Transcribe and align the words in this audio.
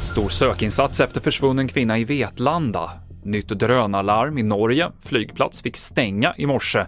Stor 0.00 0.28
sökinsats 0.28 1.00
efter 1.00 1.20
försvunnen 1.20 1.68
kvinna 1.68 1.98
i 1.98 2.04
Vetlanda. 2.04 2.90
Nytt 3.24 3.48
drönarlarm 3.48 4.38
i 4.38 4.42
Norge. 4.42 4.88
Flygplats 5.00 5.62
fick 5.62 5.76
stänga 5.76 6.34
i 6.36 6.46
morse. 6.46 6.86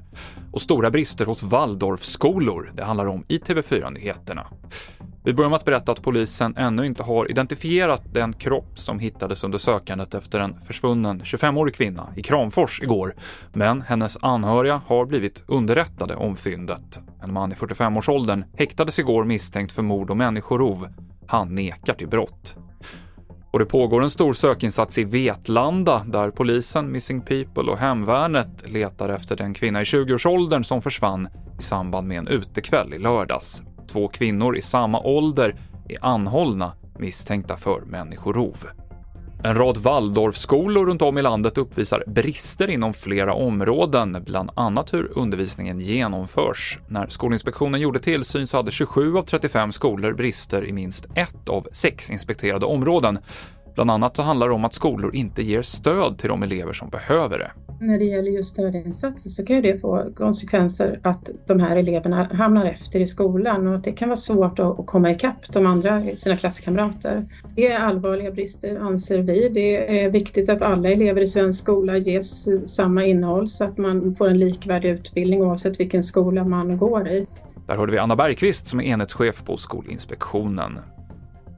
Och 0.52 0.62
stora 0.62 0.90
brister 0.90 1.24
hos 1.24 1.42
Waldorfskolor. 1.42 2.72
Det 2.74 2.84
handlar 2.84 3.06
om 3.06 3.24
i 3.28 3.38
TV4-nyheterna. 3.38 4.46
Vi 5.24 5.32
börjar 5.32 5.50
med 5.50 5.56
att 5.56 5.64
berätta 5.64 5.92
att 5.92 6.02
polisen 6.02 6.56
ännu 6.56 6.86
inte 6.86 7.02
har 7.02 7.30
identifierat 7.30 8.02
den 8.12 8.32
kropp 8.32 8.78
som 8.78 8.98
hittades 8.98 9.44
under 9.44 9.58
sökandet 9.58 10.14
efter 10.14 10.40
en 10.40 10.60
försvunnen 10.60 11.22
25-årig 11.22 11.74
kvinna 11.74 12.12
i 12.16 12.22
Kramfors 12.22 12.82
igår. 12.82 13.14
Men 13.52 13.82
hennes 13.82 14.18
anhöriga 14.22 14.80
har 14.86 15.06
blivit 15.06 15.44
underrättade 15.46 16.16
om 16.16 16.36
fyndet. 16.36 17.00
En 17.22 17.32
man 17.32 17.52
i 17.52 17.54
45-årsåldern 17.54 18.44
häktades 18.56 18.98
igår 18.98 19.24
misstänkt 19.24 19.72
för 19.72 19.82
mord 19.82 20.10
och 20.10 20.16
människorov. 20.16 20.88
Han 21.26 21.54
nekar 21.54 21.94
till 21.94 22.08
brott. 22.08 22.56
Och 23.50 23.58
det 23.58 23.64
pågår 23.64 24.02
en 24.02 24.10
stor 24.10 24.34
sökinsats 24.34 24.98
i 24.98 25.04
Vetlanda 25.04 26.04
där 26.06 26.30
polisen, 26.30 26.92
Missing 26.92 27.20
People 27.20 27.72
och 27.72 27.78
Hemvärnet 27.78 28.68
letar 28.68 29.08
efter 29.08 29.36
den 29.36 29.54
kvinna 29.54 29.80
i 29.80 29.84
20-årsåldern 29.84 30.64
som 30.64 30.82
försvann 30.82 31.28
i 31.58 31.62
samband 31.62 32.08
med 32.08 32.18
en 32.18 32.28
utekväll 32.28 32.94
i 32.94 32.98
lördags. 32.98 33.62
Två 33.92 34.08
kvinnor 34.08 34.56
i 34.56 34.62
samma 34.62 35.00
ålder 35.00 35.54
är 35.88 35.98
anhållna 36.00 36.72
misstänkta 36.98 37.56
för 37.56 37.80
människorov. 37.80 38.56
En 39.44 39.54
rad 39.54 39.76
Waldorfskolor 39.76 40.86
runt 40.86 41.02
om 41.02 41.18
i 41.18 41.22
landet 41.22 41.58
uppvisar 41.58 42.04
brister 42.06 42.70
inom 42.70 42.94
flera 42.94 43.34
områden, 43.34 44.22
bland 44.26 44.50
annat 44.54 44.94
hur 44.94 45.18
undervisningen 45.18 45.80
genomförs. 45.80 46.78
När 46.88 47.06
Skolinspektionen 47.06 47.80
gjorde 47.80 47.98
tillsyn 47.98 48.46
så 48.46 48.56
hade 48.56 48.70
27 48.70 49.16
av 49.16 49.22
35 49.22 49.72
skolor 49.72 50.12
brister 50.12 50.64
i 50.64 50.72
minst 50.72 51.06
ett 51.14 51.48
av 51.48 51.68
sex 51.72 52.10
inspekterade 52.10 52.66
områden. 52.66 53.18
Bland 53.74 53.90
annat 53.90 54.16
så 54.16 54.22
handlar 54.22 54.48
det 54.48 54.54
om 54.54 54.64
att 54.64 54.74
skolor 54.74 55.14
inte 55.14 55.42
ger 55.42 55.62
stöd 55.62 56.18
till 56.18 56.28
de 56.28 56.42
elever 56.42 56.72
som 56.72 56.88
behöver 56.88 57.38
det. 57.38 57.52
När 57.82 57.98
det 57.98 58.04
gäller 58.04 58.30
just 58.30 58.50
stödinsatser 58.50 59.30
så 59.30 59.44
kan 59.44 59.62
det 59.62 59.80
få 59.80 60.10
konsekvenser 60.16 61.00
att 61.02 61.30
de 61.46 61.60
här 61.60 61.76
eleverna 61.76 62.28
hamnar 62.32 62.64
efter 62.66 63.00
i 63.00 63.06
skolan 63.06 63.66
och 63.66 63.74
att 63.74 63.84
det 63.84 63.92
kan 63.92 64.08
vara 64.08 64.16
svårt 64.16 64.58
att 64.58 64.86
komma 64.86 65.10
ikapp 65.10 65.52
de 65.52 65.66
andra, 65.66 66.00
sina 66.00 66.36
klasskamrater. 66.36 67.26
Det 67.56 67.66
är 67.66 67.78
allvarliga 67.78 68.30
brister 68.30 68.76
anser 68.76 69.18
vi. 69.18 69.48
Det 69.48 70.02
är 70.02 70.10
viktigt 70.10 70.48
att 70.48 70.62
alla 70.62 70.90
elever 70.90 71.20
i 71.20 71.26
svensk 71.26 71.60
skola 71.60 71.96
ges 71.96 72.48
samma 72.74 73.04
innehåll 73.04 73.48
så 73.48 73.64
att 73.64 73.78
man 73.78 74.14
får 74.14 74.28
en 74.28 74.38
likvärdig 74.38 74.88
utbildning 74.88 75.42
oavsett 75.42 75.80
vilken 75.80 76.02
skola 76.02 76.44
man 76.44 76.78
går 76.78 77.08
i. 77.08 77.26
Där 77.66 77.76
hörde 77.76 77.92
vi 77.92 77.98
Anna 77.98 78.16
Bergqvist 78.16 78.66
som 78.68 78.80
är 78.80 78.84
enhetschef 78.84 79.44
på 79.44 79.56
Skolinspektionen. 79.56 80.78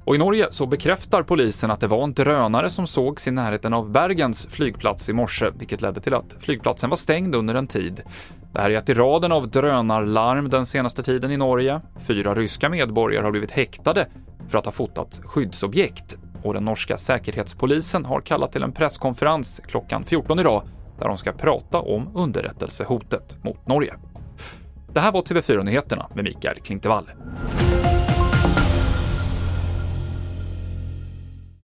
Och 0.05 0.15
i 0.15 0.19
Norge 0.19 0.47
så 0.51 0.67
bekräftar 0.67 1.23
polisen 1.23 1.71
att 1.71 1.81
det 1.81 1.87
var 1.87 2.05
en 2.05 2.15
drönare 2.15 2.71
som 2.71 2.87
sågs 2.87 3.29
i 3.29 3.31
närheten 3.31 3.75
av 3.75 3.91
Bergens 3.91 4.47
flygplats 4.47 5.09
i 5.09 5.13
morse, 5.13 5.51
vilket 5.59 5.83
ledde 5.83 6.01
till 6.01 6.15
att 6.15 6.37
flygplatsen 6.41 6.91
var 6.91 6.97
stängd 6.97 7.35
under 7.35 7.55
en 7.55 7.67
tid. 7.67 8.03
Det 8.53 8.61
här 8.61 8.71
är 8.71 8.75
ett 8.75 8.89
i 8.89 8.95
raden 8.95 9.33
av 9.33 9.49
drönarlarm 9.49 10.51
den 10.51 10.67
senaste 10.67 11.03
tiden 11.03 11.31
i 11.31 11.37
Norge. 11.37 11.81
Fyra 12.07 12.35
ryska 12.35 12.69
medborgare 12.69 13.25
har 13.25 13.31
blivit 13.31 13.51
häktade 13.51 14.09
för 14.49 14.59
att 14.59 14.65
ha 14.65 14.73
fotat 14.73 15.21
skyddsobjekt 15.25 16.19
och 16.43 16.55
den 16.55 16.65
norska 16.65 16.97
säkerhetspolisen 16.97 18.05
har 18.05 18.21
kallat 18.21 18.53
till 18.53 18.63
en 18.63 18.73
presskonferens 18.73 19.61
klockan 19.67 20.05
14 20.05 20.39
idag 20.39 20.63
där 20.99 21.09
de 21.09 21.17
ska 21.17 21.33
prata 21.33 21.79
om 21.79 22.11
underrättelsehotet 22.15 23.45
mot 23.45 23.69
Norge. 23.69 23.95
Det 24.93 25.01
här 25.01 25.13
var 25.13 25.23
TV4-nyheterna 25.23 26.07
med 26.15 26.25
Mikael 26.25 26.57
Klintevall. 26.57 27.11